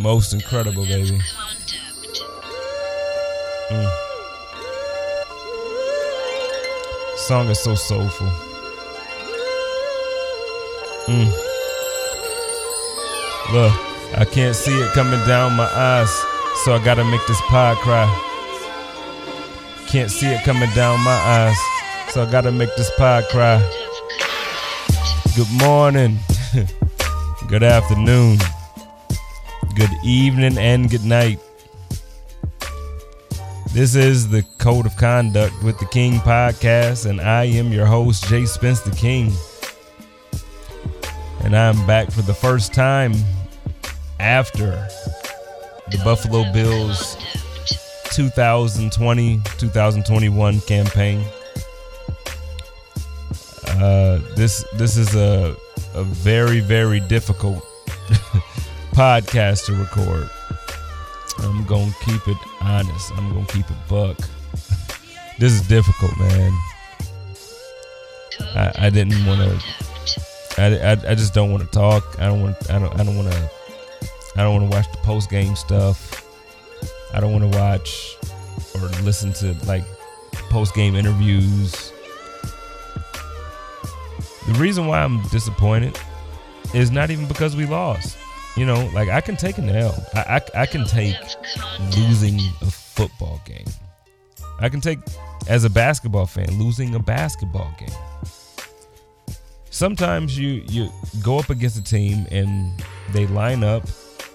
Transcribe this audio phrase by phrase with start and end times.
[0.00, 1.20] Most incredible, baby.
[3.70, 3.90] Mm.
[7.18, 8.26] Song is so soulful.
[11.06, 11.30] Mm.
[13.52, 13.72] Look,
[14.18, 16.10] I can't see it coming down my eyes,
[16.64, 18.08] so I gotta make this pod cry.
[19.86, 21.56] Can't see it coming down my eyes,
[22.08, 23.60] so I gotta make this pod cry.
[25.36, 26.18] Good morning,
[27.48, 28.38] good afternoon,
[29.80, 31.40] good evening, and good night.
[33.72, 38.28] This is the Code of Conduct with the King podcast, and I am your host,
[38.28, 39.32] Jay Spence the King.
[41.44, 43.14] And I'm back for the first time
[44.18, 44.86] after
[45.90, 47.16] the Buffalo Bills
[48.10, 51.24] 2020 2021 campaign.
[53.66, 55.56] Uh, this this is a
[55.94, 57.64] a very very difficult
[59.00, 60.28] podcast to record.
[61.38, 63.10] I'm gonna keep it honest.
[63.16, 64.18] I'm gonna keep it buck.
[65.38, 66.52] this is difficult, man.
[68.54, 70.60] I, I didn't want to.
[70.60, 72.20] I, I, I just don't want to talk.
[72.20, 72.70] I don't want.
[72.70, 73.00] I don't.
[73.00, 73.50] I don't want to.
[74.36, 76.22] I don't want to watch the post game stuff.
[77.14, 78.18] I don't want to watch
[78.74, 79.84] or listen to like
[80.50, 81.90] post game interviews.
[84.46, 85.98] The reason why I'm disappointed
[86.74, 88.18] is not even because we lost.
[88.60, 89.94] You know, like I can take an L.
[90.12, 91.16] I, I, I can take
[91.96, 93.64] losing a football game.
[94.58, 94.98] I can take,
[95.48, 97.88] as a basketball fan, losing a basketball game.
[99.70, 100.90] Sometimes you you
[101.22, 102.70] go up against a team and
[103.12, 103.84] they line up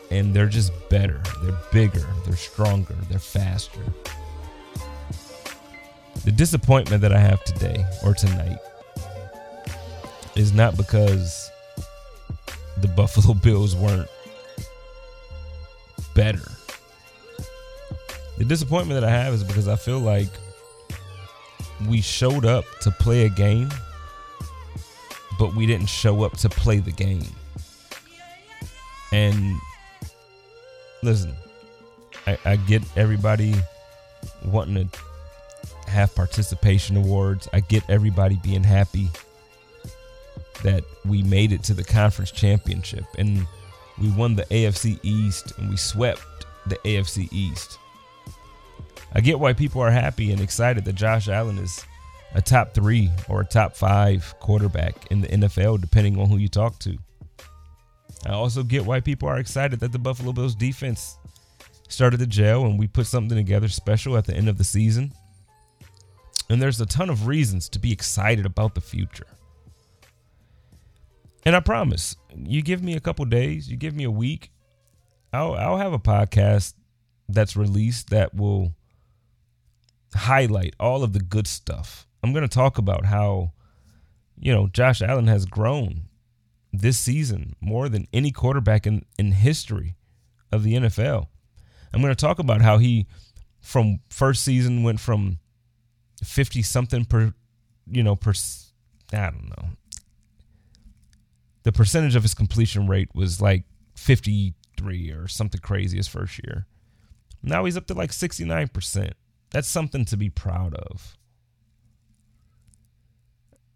[0.10, 1.22] and they're just better.
[1.44, 2.08] They're bigger.
[2.26, 2.96] They're stronger.
[3.08, 3.82] They're faster.
[6.24, 8.58] The disappointment that I have today or tonight
[10.36, 11.52] is not because
[12.78, 14.10] the Buffalo Bills weren't
[16.16, 16.52] better.
[18.38, 20.30] The disappointment that I have is because I feel like
[21.88, 23.70] we showed up to play a game,
[25.38, 27.28] but we didn't show up to play the game.
[29.12, 29.56] And
[31.04, 31.36] listen,
[32.26, 33.54] I, I get everybody
[34.44, 35.00] wanting to
[35.90, 37.48] have participation awards.
[37.54, 39.10] I get everybody being happy
[40.64, 43.46] that we made it to the conference championship and
[44.02, 47.80] we won the AFC East and we swept the AFC East.
[49.14, 51.86] I get why people are happy and excited that Josh Allen is
[52.34, 56.50] a top three or a top five quarterback in the NFL, depending on who you
[56.50, 56.98] talk to.
[58.26, 61.18] I also get why people are excited that the Buffalo Bills defense
[61.88, 65.14] started to gel and we put something together special at the end of the season.
[66.50, 69.28] And there's a ton of reasons to be excited about the future.
[71.46, 74.52] And I promise, you give me a couple days, you give me a week,
[75.32, 76.74] I'll I'll have a podcast
[77.30, 78.74] that's released that will
[80.16, 82.08] highlight all of the good stuff.
[82.24, 83.52] I'm going to talk about how
[84.38, 86.04] you know, Josh Allen has grown
[86.74, 89.96] this season more than any quarterback in, in history
[90.52, 91.28] of the NFL.
[91.94, 93.08] I'm going to talk about how he
[93.62, 95.40] from first season went from
[96.24, 97.34] 50 something per
[97.88, 98.34] you know per
[99.14, 99.70] I don't know
[101.66, 103.64] the percentage of his completion rate was like
[103.96, 106.68] 53 or something crazy his first year.
[107.42, 109.12] Now he's up to like 69%.
[109.50, 111.18] That's something to be proud of.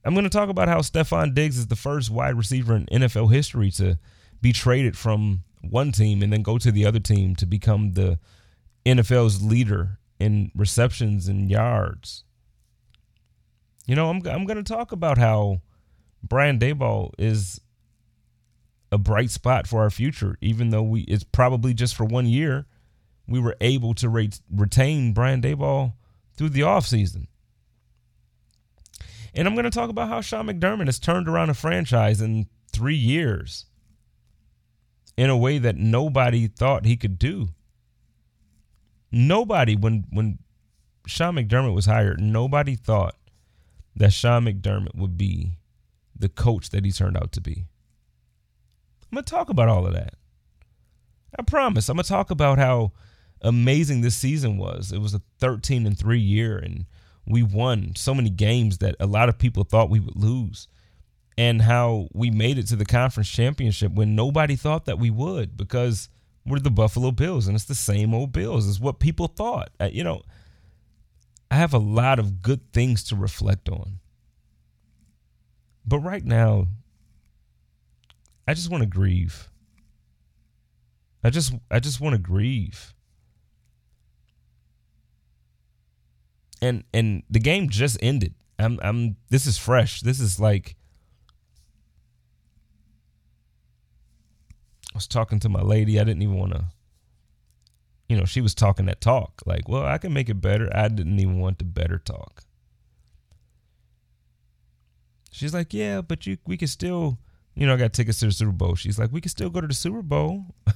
[0.06, 3.34] I'm going to talk about how Stefon Diggs is the first wide receiver in NFL
[3.34, 3.98] history to
[4.40, 8.20] be traded from one team and then go to the other team to become the
[8.86, 12.24] NFL's leader in receptions and yards.
[13.88, 15.62] You know, I'm I'm going to talk about how
[16.22, 17.60] Brian Daboll is
[18.92, 22.66] a bright spot for our future, even though we it's probably just for one year.
[23.28, 25.94] We were able to re- retain Brian Daboll
[26.36, 27.28] through the offseason.
[29.36, 32.48] And I'm going to talk about how Sean McDermott has turned around a franchise in
[32.72, 33.66] three years
[35.16, 37.50] in a way that nobody thought he could do.
[39.12, 40.40] Nobody, when when
[41.06, 43.16] Sean McDermott was hired, nobody thought
[43.96, 45.58] that Sean McDermott would be
[46.18, 47.66] the coach that he turned out to be.
[49.12, 50.16] I'm to talk about all of that.
[51.38, 51.90] I promise.
[51.90, 52.92] I'm to talk about how
[53.42, 54.92] amazing this season was.
[54.92, 56.86] It was a 13 and 3 year and
[57.26, 60.68] we won so many games that a lot of people thought we would lose.
[61.38, 65.56] And how we made it to the conference championship when nobody thought that we would
[65.56, 66.10] because
[66.46, 69.70] we're the Buffalo Bills and it's the same old Bills is what people thought.
[69.80, 70.22] Uh, you know,
[71.50, 74.00] I have a lot of good things to reflect on.
[75.86, 76.68] But right now,
[78.50, 79.48] I just want to grieve.
[81.24, 82.96] I just I just want to grieve.
[86.60, 88.34] And and the game just ended.
[88.58, 90.02] I'm I'm this is fresh.
[90.02, 90.76] This is like
[94.92, 96.00] I was talking to my lady.
[96.00, 96.66] I didn't even want to
[98.08, 99.44] you know, she was talking that talk.
[99.46, 100.68] Like, well, I can make it better.
[100.76, 102.42] I didn't even want the better talk.
[105.32, 107.20] She's like, yeah, but you we can still,
[107.56, 108.76] you know, I got tickets to the Super Bowl.
[108.76, 110.46] She's like, we can still go to the Super Bowl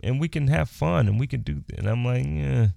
[0.00, 1.78] and we can have fun and we can do that.
[1.78, 2.68] and I'm like, yeah.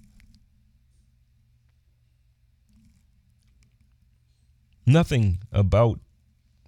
[4.85, 5.99] Nothing about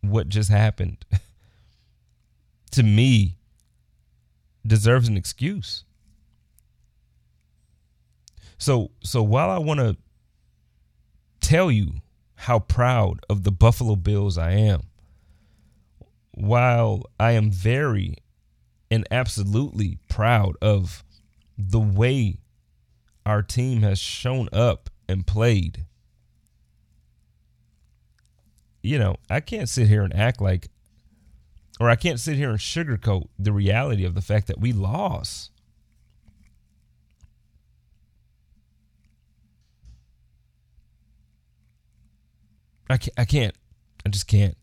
[0.01, 1.05] what just happened
[2.71, 3.37] to me
[4.65, 5.85] deserves an excuse.
[8.57, 9.97] So so while I want to
[11.39, 11.93] tell you
[12.35, 14.83] how proud of the Buffalo Bills I am,
[16.41, 18.15] while I am very
[18.89, 21.03] and absolutely proud of
[21.55, 22.39] the way
[23.27, 25.85] our team has shown up and played.
[28.81, 30.69] You know, I can't sit here and act like,
[31.79, 35.51] or I can't sit here and sugarcoat the reality of the fact that we lost.
[42.89, 43.55] I can't, I can't.
[44.03, 44.57] I just can't.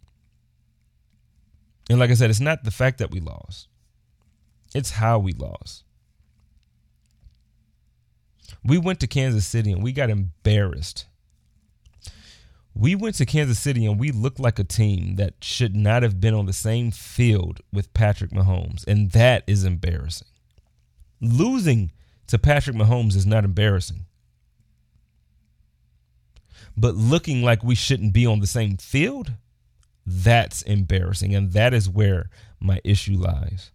[1.88, 3.68] And like I said, it's not the fact that we lost.
[4.74, 5.84] It's how we lost.
[8.64, 11.06] We went to Kansas City and we got embarrassed.
[12.74, 16.20] We went to Kansas City and we looked like a team that should not have
[16.20, 18.86] been on the same field with Patrick Mahomes.
[18.86, 20.28] And that is embarrassing.
[21.20, 21.90] Losing
[22.26, 24.04] to Patrick Mahomes is not embarrassing
[26.78, 29.32] but looking like we shouldn't be on the same field,
[30.08, 31.34] that's embarrassing.
[31.34, 33.70] And that is where my issue lies.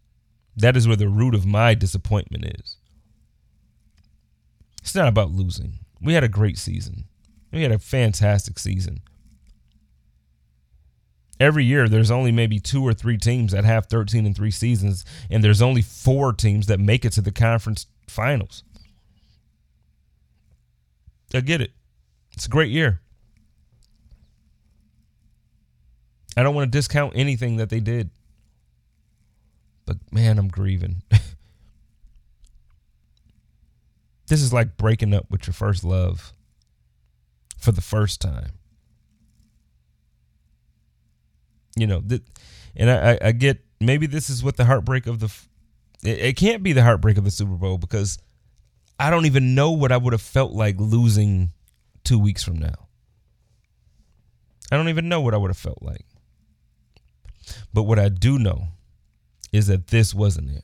[0.56, 2.78] That is where the root of my disappointment is.
[4.82, 5.80] It's not about losing.
[6.02, 7.06] We had a great season.
[7.52, 9.02] We had a fantastic season.
[11.40, 15.06] Every year, there's only maybe two or three teams that have 13 and three seasons,
[15.30, 18.64] and there's only four teams that make it to the conference finals.
[21.34, 21.72] I get it.
[22.34, 23.02] It's a great year.
[26.36, 28.10] I don't want to discount anything that they did.
[29.86, 31.04] But man, I'm grieving.
[34.28, 36.34] this is like breaking up with your first love
[37.58, 38.52] for the first time.
[41.76, 42.04] You know,
[42.76, 45.34] and I, I get maybe this is what the heartbreak of the.
[46.04, 48.20] It can't be the heartbreak of the Super Bowl because
[49.00, 51.52] I don't even know what I would have felt like losing
[52.04, 52.88] two weeks from now.
[54.72, 56.06] I don't even know what I would have felt like.
[57.74, 58.68] But what I do know
[59.52, 60.64] is that this wasn't it.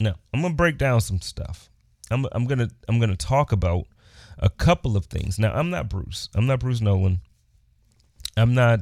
[0.00, 1.70] Now, I'm going to break down some stuff.
[2.10, 3.84] I'm, I'm going to I'm going to talk about
[4.38, 5.38] a couple of things.
[5.38, 6.28] Now, I'm not Bruce.
[6.34, 7.20] I'm not Bruce Nolan.
[8.36, 8.80] I'm not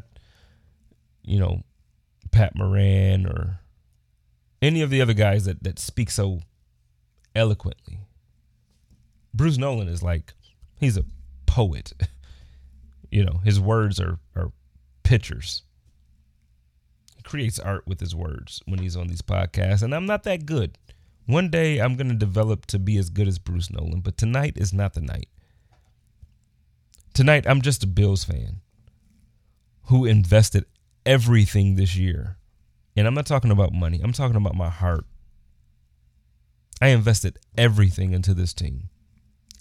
[1.25, 1.63] you know
[2.31, 3.61] Pat Moran or
[4.63, 6.41] any of the other guys that that speak so
[7.35, 8.01] eloquently.
[9.35, 10.35] Bruce Nolan is like
[10.79, 11.05] He's a
[11.47, 11.93] poet.
[13.09, 14.51] You know, his words are are
[15.05, 15.63] pictures.
[17.27, 20.79] Creates art with his words when he's on these podcasts, and I'm not that good.
[21.27, 24.55] One day I'm going to develop to be as good as Bruce Nolan, but tonight
[24.57, 25.29] is not the night.
[27.13, 28.61] Tonight I'm just a Bills fan
[29.87, 30.67] who invested
[31.05, 32.37] everything this year.
[32.97, 34.01] And I'm not talking about money.
[34.03, 35.05] I'm talking about my heart.
[36.81, 38.91] I invested everything into this team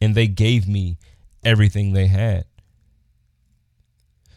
[0.02, 0.98] and they gave me
[1.44, 2.46] everything they had.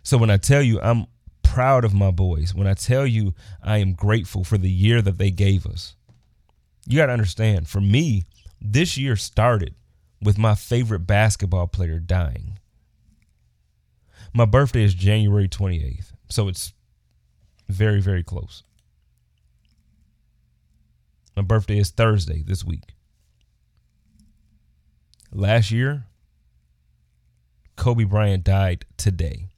[0.02, 1.06] So when I tell you I'm
[1.48, 5.16] proud of my boys, when I tell you I am grateful for the year that
[5.16, 5.96] they gave us,
[6.86, 8.24] you got to understand for me,
[8.60, 9.74] this year started
[10.20, 12.58] with my favorite basketball player dying.
[14.34, 16.74] My birthday is January 28th, so it's
[17.66, 18.62] very, very close.
[21.34, 22.94] My birthday is Thursday this week.
[25.32, 26.04] Last year,
[27.76, 29.48] Kobe Bryant died today,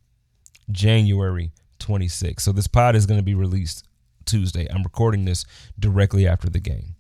[0.70, 2.40] January 26th.
[2.40, 3.86] So this pod is going to be released
[4.24, 4.66] Tuesday.
[4.70, 5.44] I'm recording this
[5.78, 6.94] directly after the game.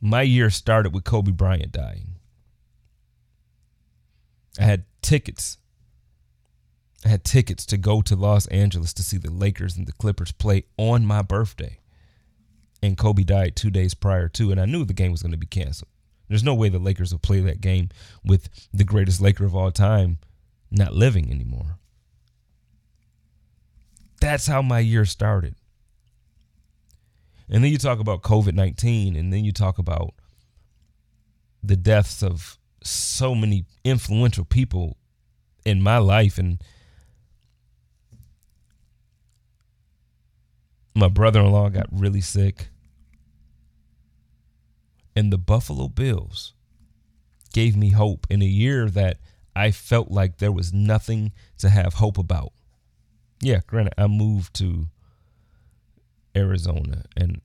[0.00, 2.16] My year started with Kobe Bryant dying.
[4.58, 5.58] I had tickets.
[7.04, 10.32] I had tickets to go to Los Angeles to see the Lakers and the Clippers
[10.32, 11.78] play on my birthday.
[12.82, 15.38] And Kobe died two days prior to, and I knew the game was going to
[15.38, 15.88] be canceled.
[16.28, 17.90] There's no way the Lakers will play that game
[18.24, 20.18] with the greatest Laker of all time
[20.70, 21.78] not living anymore.
[24.22, 25.56] That's how my year started.
[27.48, 30.14] And then you talk about COVID 19, and then you talk about
[31.60, 34.96] the deaths of so many influential people
[35.64, 36.38] in my life.
[36.38, 36.62] And
[40.94, 42.68] my brother in law got really sick.
[45.16, 46.54] And the Buffalo Bills
[47.52, 49.18] gave me hope in a year that
[49.56, 52.52] I felt like there was nothing to have hope about.
[53.42, 54.86] Yeah, granted, I moved to
[56.34, 57.42] Arizona and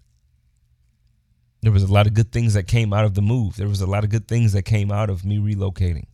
[1.63, 3.56] there was a lot of good things that came out of the move.
[3.56, 6.06] There was a lot of good things that came out of me relocating.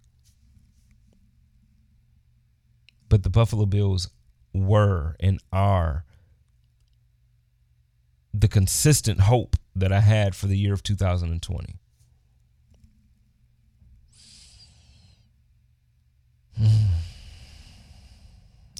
[3.09, 4.09] But the Buffalo Bills
[4.53, 6.05] were and are
[8.33, 11.75] the consistent hope that I had for the year of 2020.
[16.55, 17.02] Hmm.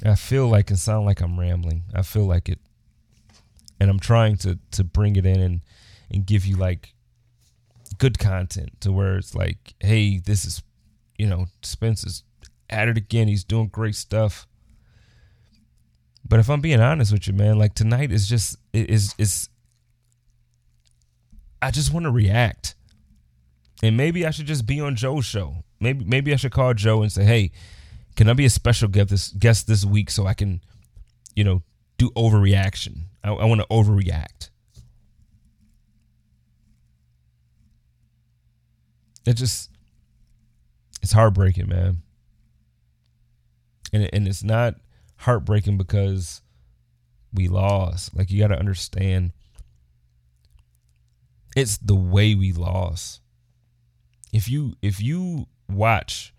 [0.04, 1.84] I feel like it sound like I'm rambling.
[1.94, 2.60] I feel like it
[3.80, 5.62] and I'm trying to to bring it in and
[6.10, 6.94] and give you like
[7.98, 10.64] good content to where it's like, hey, this is
[11.18, 12.24] you know, Spence is
[12.70, 13.28] at it again.
[13.28, 14.48] He's doing great stuff.
[16.28, 19.50] But if I'm being honest with you, man, like tonight is just is is
[21.62, 22.76] I just want to react.
[23.82, 25.64] And maybe I should just be on Joe's show.
[25.80, 27.52] Maybe maybe I should call Joe and say, "Hey,
[28.16, 30.62] can I be a special guest this guest this week so I can,
[31.36, 31.64] you know,
[31.98, 33.04] do overreaction?
[33.24, 34.50] I, I want to overreact."
[39.26, 39.72] It just
[41.02, 42.02] it's heartbreaking, man.
[43.92, 44.76] And and it's not
[45.18, 46.42] heartbreaking because
[47.34, 48.16] we lost.
[48.16, 49.32] Like you got to understand
[51.56, 53.22] it's the way we lost.
[54.32, 56.33] If you if you watch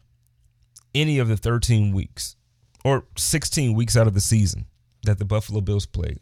[0.95, 2.37] any of the 13 weeks
[2.85, 4.67] or 16 weeks out of the season
[5.05, 6.21] that the Buffalo Bills played,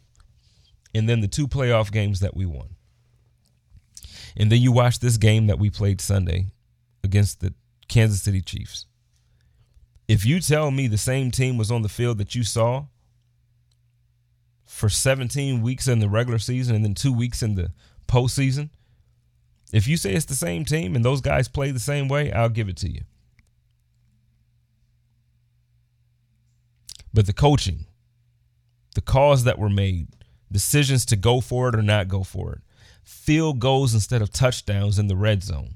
[0.93, 2.75] and then the two playoff games that we won,
[4.35, 6.47] and then you watch this game that we played Sunday
[7.03, 7.53] against the
[7.87, 8.85] Kansas City Chiefs.
[10.07, 12.85] If you tell me the same team was on the field that you saw
[14.65, 17.71] for 17 weeks in the regular season and then two weeks in the
[18.07, 18.69] postseason,
[19.71, 22.49] if you say it's the same team and those guys play the same way, I'll
[22.49, 23.01] give it to you.
[27.13, 27.85] But the coaching,
[28.95, 30.07] the calls that were made,
[30.51, 32.61] decisions to go for it or not go for it,
[33.03, 35.75] field goals instead of touchdowns in the red zone.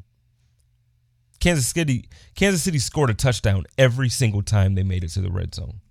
[1.39, 5.31] Kansas City Kansas City scored a touchdown every single time they made it to the
[5.31, 5.81] red zone.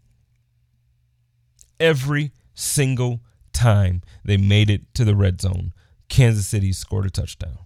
[1.78, 3.20] Every single
[3.52, 5.72] time they made it to the red zone,
[6.08, 7.58] Kansas City scored a touchdown.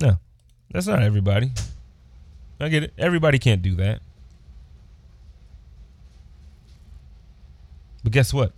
[0.00, 0.18] No,
[0.70, 1.52] that's not everybody.
[2.58, 2.94] I get it.
[2.96, 4.00] Everybody can't do that.
[8.02, 8.52] But guess what?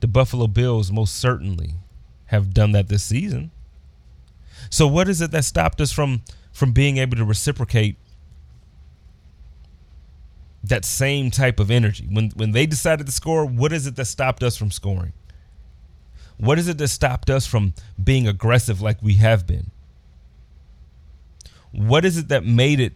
[0.00, 1.74] The Buffalo Bills most certainly
[2.26, 3.50] have done that this season.
[4.68, 6.22] So what is it that stopped us from
[6.52, 7.96] from being able to reciprocate
[10.64, 12.08] that same type of energy?
[12.10, 15.12] When when they decided to score, what is it that stopped us from scoring?
[16.38, 17.72] What is it that stopped us from
[18.02, 19.70] being aggressive like we have been?
[21.76, 22.94] What is it that made it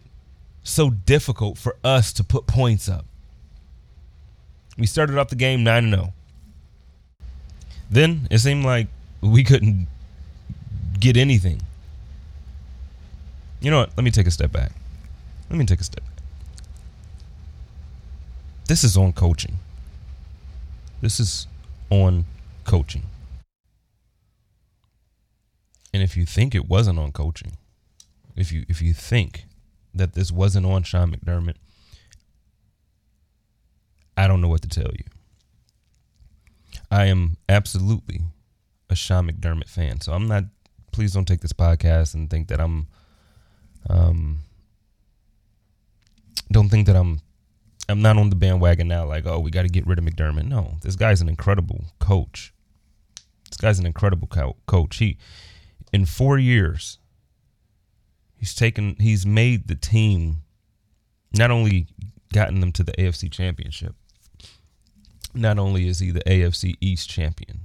[0.63, 3.05] so difficult for us to put points up?
[4.75, 6.13] We started off the game 9 0.
[7.91, 8.87] Then it seemed like
[9.21, 9.87] we couldn't
[10.99, 11.61] get anything.
[13.59, 13.91] You know what?
[13.95, 14.71] Let me take a step back.
[15.51, 16.23] Let me take a step back.
[18.67, 19.59] This is on coaching.
[21.01, 21.45] This is
[21.91, 22.25] on
[22.63, 23.03] coaching.
[25.93, 27.51] And if you think it wasn't on coaching,
[28.35, 29.45] if you if you think
[29.93, 31.55] that this wasn't on Sean McDermott,
[34.17, 35.05] I don't know what to tell you.
[36.89, 38.21] I am absolutely
[38.89, 40.01] a Sean McDermott fan.
[40.01, 40.45] So I'm not
[40.91, 42.87] please don't take this podcast and think that I'm
[43.89, 44.39] um
[46.51, 47.21] don't think that I'm
[47.89, 50.47] I'm not on the bandwagon now like, oh, we got to get rid of McDermott.
[50.47, 52.53] No, this guy's an incredible coach.
[53.49, 54.97] This guy's an incredible co- coach.
[54.97, 55.17] He
[55.91, 56.99] in four years,
[58.41, 60.41] he's taken he's made the team
[61.31, 61.87] not only
[62.33, 63.95] gotten them to the AFC championship,
[65.33, 67.61] not only is he the AFC East champion,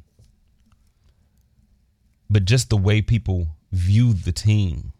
[2.30, 4.92] but just the way people view the team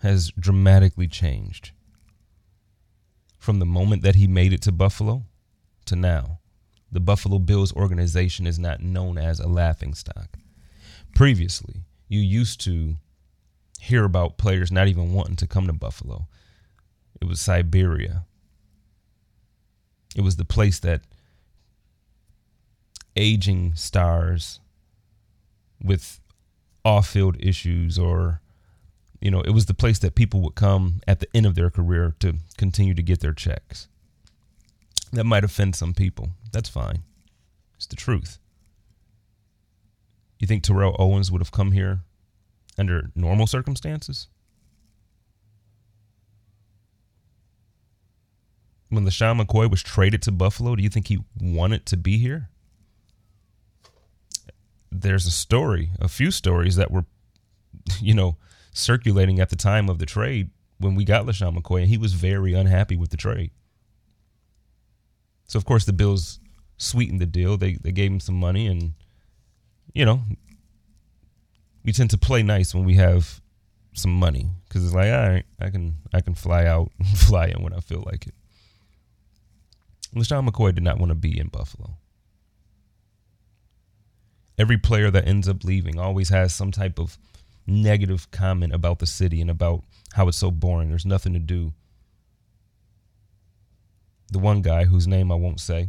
[0.00, 1.70] has dramatically changed
[3.38, 5.24] from the moment that he made it to Buffalo
[5.84, 6.38] to now.
[6.90, 10.38] The Buffalo Bills organization is not known as a laughing stock.
[11.14, 12.96] Previously, you used to
[13.82, 16.28] hear about players not even wanting to come to Buffalo.
[17.20, 18.24] It was Siberia.
[20.14, 21.00] It was the place that
[23.16, 24.60] aging stars
[25.82, 26.20] with
[26.84, 28.40] off-field issues or
[29.20, 31.70] you know, it was the place that people would come at the end of their
[31.70, 33.88] career to continue to get their checks.
[35.12, 36.30] That might offend some people.
[36.52, 37.02] That's fine.
[37.76, 38.38] It's the truth.
[40.38, 42.00] You think Terrell Owens would have come here
[42.78, 44.28] under normal circumstances?
[48.88, 52.50] When LeSean McCoy was traded to Buffalo, do you think he wanted to be here?
[54.90, 57.06] There's a story, a few stories that were,
[58.00, 58.36] you know,
[58.72, 62.12] circulating at the time of the trade when we got LeSean McCoy, and he was
[62.12, 63.50] very unhappy with the trade.
[65.46, 66.40] So of course the Bills
[66.78, 67.56] sweetened the deal.
[67.56, 68.94] They they gave him some money, and
[69.94, 70.22] you know
[71.84, 73.40] we tend to play nice when we have
[73.94, 77.62] some money because it's like all right, I can I can fly out, fly in
[77.62, 78.34] when I feel like it.
[80.14, 81.96] LeSean McCoy did not want to be in Buffalo.
[84.58, 87.16] Every player that ends up leaving always has some type of
[87.66, 90.90] negative comment about the city and about how it's so boring.
[90.90, 91.72] There's nothing to do.
[94.30, 95.88] The one guy whose name I won't say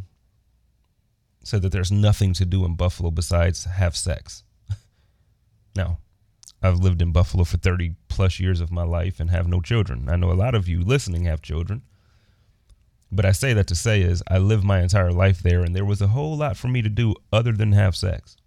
[1.43, 4.43] said that there's nothing to do in Buffalo besides have sex.
[5.75, 5.99] Now,
[6.61, 10.07] I've lived in Buffalo for 30 plus years of my life and have no children.
[10.07, 11.81] I know a lot of you listening have children.
[13.11, 15.85] But I say that to say is I lived my entire life there and there
[15.85, 18.37] was a whole lot for me to do other than have sex.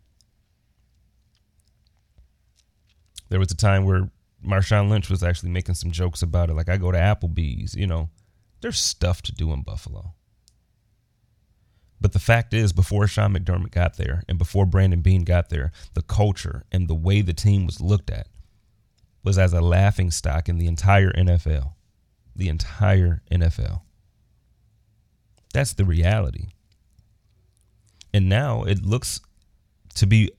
[3.29, 4.11] There was a time where
[4.45, 6.55] Marshawn Lynch was actually making some jokes about it.
[6.55, 8.11] Like, I go to Applebee's, you know,
[8.61, 10.15] there's stuff to do in Buffalo.
[12.01, 15.73] But the fact is, before Sean McDermott got there and before Brandon Beane got there,
[15.95, 18.29] the culture and the way the team was looked at
[19.25, 21.73] was as a laughing stock in the entire NFL.
[22.35, 23.81] The entire NFL.
[25.53, 26.49] That's the reality.
[28.13, 29.21] And now it looks
[29.95, 30.31] to be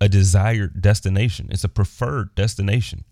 [0.00, 1.48] a desired destination.
[1.50, 3.04] It's a preferred destination.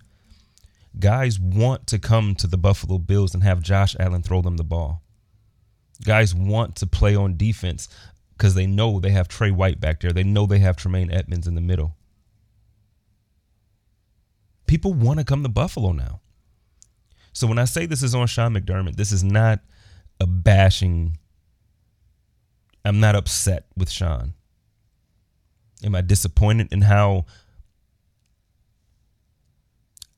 [0.99, 4.65] Guys want to come to the Buffalo Bills and have Josh Allen throw them the
[4.65, 5.03] ball.
[6.05, 7.89] Guys want to play on defense
[8.37, 10.13] because they know they have Tre White back there.
[10.13, 11.97] They know they have Tremaine Edmunds in the middle.
[14.67, 16.21] People want to come to Buffalo now.
[17.33, 19.61] So when I say this is on Sean McDermott, this is not
[20.21, 21.19] a bashing.
[22.85, 24.35] I'm not upset with Sean.
[25.83, 27.27] Am I disappointed in how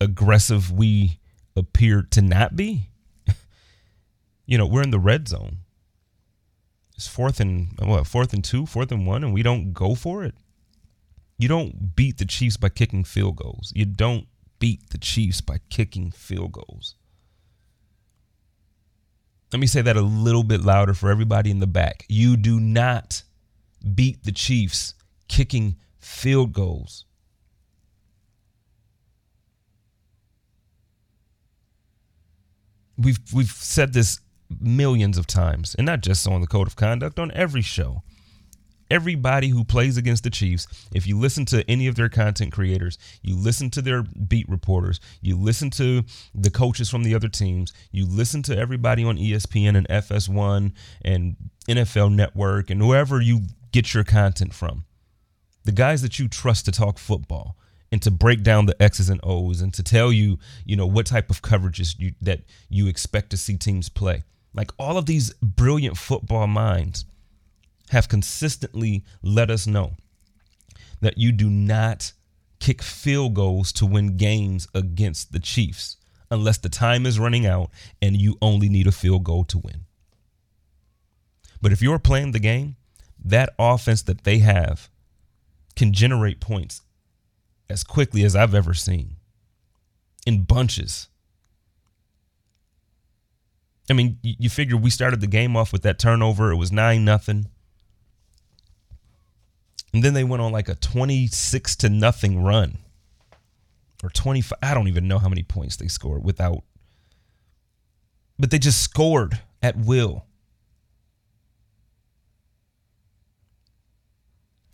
[0.01, 1.19] aggressive we
[1.57, 2.91] appear to not be?
[4.47, 5.59] you know, we're in the red zone.
[6.97, 10.25] It's fourth and what, fourth and two, fourth and one, and we don't go for
[10.25, 10.35] it.
[11.39, 13.73] You don't beat the Chiefs by kicking field goals.
[13.77, 14.27] You don't
[14.59, 16.95] beat the Chiefs by kicking field goals.
[19.53, 22.07] Let me say that a little bit louder for everybody in the back.
[22.09, 23.23] You do not
[23.95, 24.95] beat the Chiefs
[25.29, 27.05] kicking field goals.
[32.97, 34.21] We've we've said this
[34.61, 38.03] millions of times, and not just on the code of conduct, on every show.
[38.89, 42.99] Everybody who plays against the Chiefs, if you listen to any of their content creators,
[43.21, 47.73] you listen to their beat reporters, you listen to the coaches from the other teams,
[47.91, 50.73] you listen to everybody on ESPN and FS1
[51.05, 51.37] and
[51.69, 53.41] NFL Network and whoever you
[53.73, 54.85] get your content from
[55.67, 57.57] the guys that you trust to talk football
[57.93, 61.07] and to break down the X's and O's and to tell you, you know, what
[61.07, 64.23] type of coverages you, that you expect to see teams play.
[64.57, 67.05] Like all of these brilliant football minds
[67.91, 69.93] have consistently let us know
[71.01, 72.13] that you do not
[72.59, 75.99] kick field goals to win games against the Chiefs
[76.31, 79.83] unless the time is running out and you only need a field goal to win.
[81.61, 82.77] But if you're playing the game,
[83.23, 84.89] that offense that they have
[85.77, 86.83] can generate points
[87.69, 89.17] as quickly as I've ever seen
[90.27, 91.09] in bunches.
[93.89, 96.51] I mean, you figure we started the game off with that turnover.
[96.51, 97.47] It was 9 nothing.
[99.95, 102.79] And then they went on like a 26 to nothing run.
[104.03, 106.65] Or 25, I don't even know how many points they scored without
[108.39, 110.27] but they just scored at will.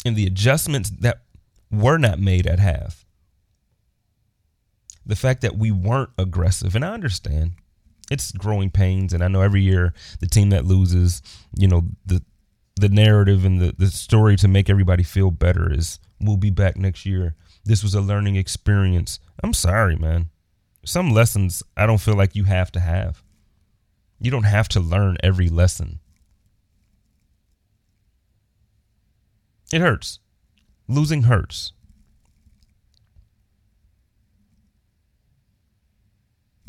[0.04, 1.22] and the adjustments that
[1.70, 3.06] were not made at half.
[5.04, 7.52] The fact that we weren't aggressive, and I understand
[8.12, 11.22] it's growing pains, and I know every year the team that loses,
[11.56, 12.22] you know, the
[12.76, 16.76] the narrative and the, the story to make everybody feel better is we'll be back
[16.76, 17.34] next year.
[17.64, 19.18] This was a learning experience.
[19.42, 20.30] I'm sorry, man.
[20.84, 23.22] Some lessons I don't feel like you have to have.
[24.20, 26.00] You don't have to learn every lesson.
[29.72, 30.18] It hurts.
[30.88, 31.72] Losing hurts.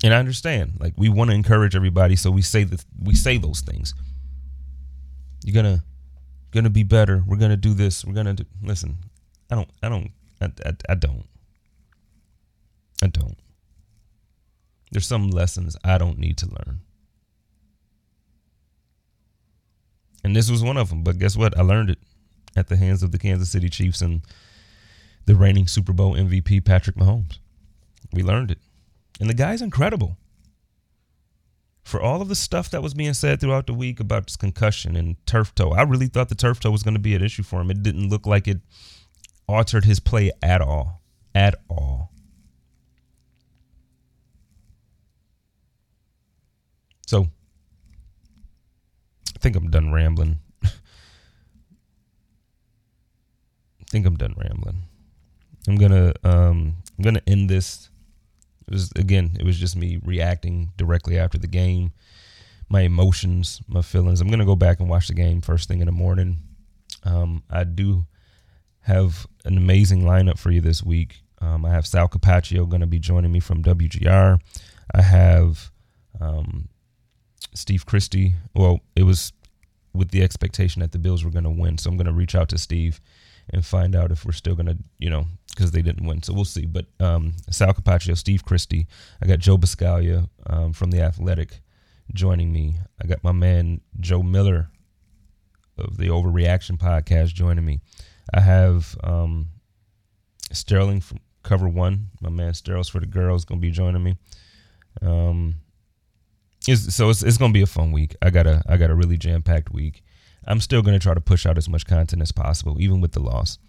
[0.04, 0.74] And I understand.
[0.80, 3.94] Like we want to encourage everybody, so we say that we say those things.
[5.44, 5.84] You're gonna
[6.52, 7.24] gonna be better.
[7.26, 8.04] We're gonna do this.
[8.04, 8.98] We're gonna do listen,
[9.50, 10.12] I don't I don't
[10.42, 11.26] I, I, I don't.
[13.02, 13.38] I don't.
[14.92, 16.82] There's some lessons I don't need to learn.
[20.24, 21.04] And this was one of them.
[21.04, 21.58] But guess what?
[21.58, 22.00] I learned it
[22.56, 24.22] at the hands of the Kansas City Chiefs and
[25.26, 27.40] the reigning Super Bowl MVP, Patrick Mahomes.
[28.12, 28.60] We learned it.
[29.24, 30.18] And the guy's incredible.
[31.86, 34.98] For all of the stuff that was being said throughout the week about his concussion
[34.98, 37.42] and turf toe, I really thought the turf toe was going to be an issue
[37.42, 37.72] for him.
[37.72, 38.60] It didn't look like it
[39.48, 41.02] altered his play at all.
[41.34, 42.12] At all.
[47.08, 47.28] So
[49.34, 50.40] I think I'm done rambling.
[50.66, 50.70] I
[53.90, 54.84] think I'm done rambling.
[55.66, 57.90] I'm gonna um I'm gonna end this.
[58.74, 61.92] It was again, it was just me reacting directly after the game.
[62.70, 64.20] My emotions, my feelings.
[64.20, 66.40] I'm gonna go back and watch the game first thing in the morning.
[67.04, 68.08] Um, I do
[68.80, 71.22] have an amazing lineup for you this week.
[71.40, 74.40] Um, I have Sal Capaccio going to be joining me from WGR.
[74.96, 75.72] I have
[76.20, 76.70] um,
[77.54, 78.34] Steve Christie.
[78.56, 79.34] Well, it was
[79.94, 81.78] with the expectation that the Bills were going to win.
[81.78, 83.00] So I'm going to reach out to Steve
[83.50, 86.24] and find out if we're still going to, you know, because they didn't win.
[86.24, 86.66] So we'll see.
[86.66, 88.88] But um, Sal Capaccio, Steve Christie.
[89.22, 91.62] I got Joe Buscaglia um, from The Athletic
[92.14, 92.76] joining me.
[93.02, 94.70] I got my man Joe Miller
[95.78, 97.80] of the Overreaction podcast joining me.
[98.34, 99.50] I have um,
[100.52, 102.08] Sterling from Cover One.
[102.22, 104.18] My man Sterling's for the girls going to be joining me.
[105.02, 105.56] Um,
[106.68, 108.16] it's, so it's, it's gonna be a fun week.
[108.22, 110.04] I got a I got a really jam packed week.
[110.46, 113.22] I'm still gonna try to push out as much content as possible, even with the
[113.22, 113.60] loss.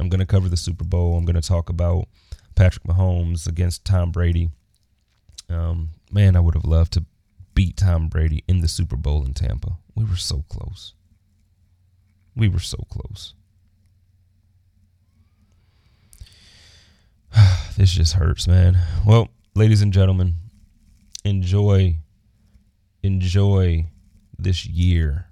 [0.00, 1.16] I'm gonna cover the Super Bowl.
[1.16, 2.08] I'm gonna talk about
[2.54, 4.50] Patrick Mahomes against Tom Brady.
[5.48, 7.04] Um, man, I would have loved to
[7.54, 9.76] beat Tom Brady in the Super Bowl in Tampa.
[9.94, 10.94] We were so close.
[12.34, 13.34] We were so close.
[17.76, 18.78] this just hurts, man.
[19.06, 20.36] Well, ladies and gentlemen,
[21.24, 21.98] enjoy
[23.02, 23.86] enjoy
[24.38, 25.26] this year.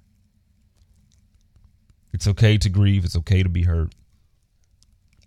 [2.21, 3.95] It's okay to grieve, it's okay to be hurt.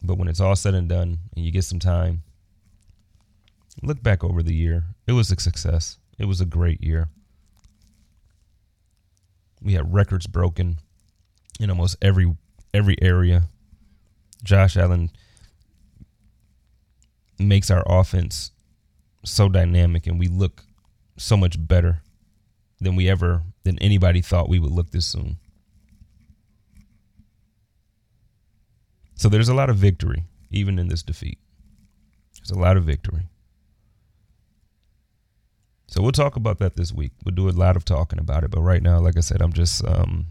[0.03, 2.21] But when it's all said and done and you get some time,
[3.81, 4.83] look back over the year.
[5.07, 5.97] It was a success.
[6.19, 7.09] It was a great year.
[9.59, 10.77] We had records broken
[11.59, 12.31] in almost every
[12.75, 13.45] every area.
[14.43, 15.09] Josh Allen
[17.39, 18.51] makes our offense
[19.25, 20.61] so dynamic and we look
[21.17, 22.03] so much better
[22.79, 25.37] than we ever than anybody thought we would look this soon.
[29.23, 31.37] So there's a lot of victory even in this defeat.
[32.35, 33.29] There's a lot of victory.
[35.87, 37.13] So we'll talk about that this week.
[37.23, 39.53] We'll do a lot of talking about it, but right now, like I said, I'm
[39.53, 40.25] just um,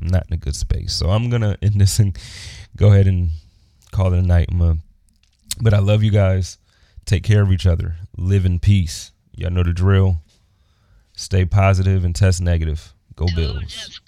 [0.00, 0.94] I'm not in a good space.
[0.94, 2.16] So I'm gonna end this and
[2.76, 3.30] go ahead and
[3.90, 4.48] call it a night.
[4.56, 4.76] Gonna,
[5.60, 6.58] but I love you guys.
[7.04, 7.96] Take care of each other.
[8.16, 9.10] Live in peace.
[9.34, 10.18] Y'all know the drill.
[11.16, 12.94] Stay positive and test negative.
[13.16, 14.00] Go Bills.